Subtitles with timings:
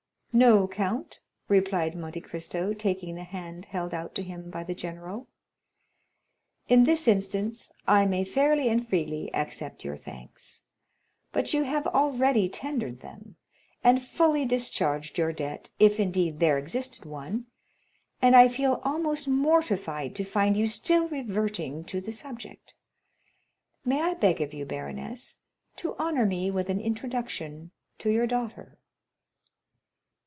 [0.33, 1.19] "No, count,"
[1.49, 5.27] replied Monte Cristo taking the hand held out to him by the general;
[6.69, 10.63] "in this instance I may fairly and freely accept your thanks;
[11.33, 13.35] but you have already tendered them,
[13.83, 20.55] and fully discharged your debt—if indeed there existed one—and I feel almost mortified to find
[20.55, 22.73] you still reverting to the subject.
[23.83, 25.39] May I beg of you, baroness,
[25.75, 28.77] to honor me with an introduction to your daughter?"